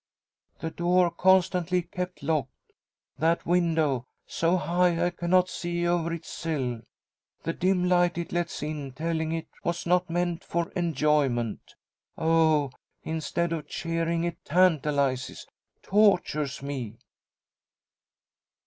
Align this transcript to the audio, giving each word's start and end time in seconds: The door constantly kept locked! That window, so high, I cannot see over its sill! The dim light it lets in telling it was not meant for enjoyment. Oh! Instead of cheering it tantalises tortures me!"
The 0.61 0.71
door 0.71 1.11
constantly 1.11 1.83
kept 1.83 2.23
locked! 2.23 2.73
That 3.19 3.45
window, 3.45 4.07
so 4.25 4.57
high, 4.57 5.05
I 5.05 5.11
cannot 5.11 5.47
see 5.47 5.85
over 5.85 6.11
its 6.11 6.27
sill! 6.27 6.81
The 7.43 7.53
dim 7.53 7.87
light 7.87 8.17
it 8.17 8.31
lets 8.31 8.63
in 8.63 8.93
telling 8.93 9.31
it 9.31 9.47
was 9.63 9.85
not 9.85 10.09
meant 10.09 10.43
for 10.43 10.71
enjoyment. 10.71 11.75
Oh! 12.17 12.71
Instead 13.03 13.53
of 13.53 13.67
cheering 13.67 14.23
it 14.23 14.43
tantalises 14.43 15.45
tortures 15.83 16.63
me!" 16.63 16.97